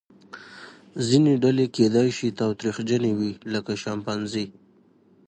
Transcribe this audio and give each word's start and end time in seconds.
ځینې 1.07 1.33
ډلې 1.43 1.65
کیدای 1.75 2.09
شي 2.17 2.27
تاوتریخجنې 2.39 3.11
وي 3.17 3.31
لکه 3.53 3.73
شامپانزې. 3.83 4.45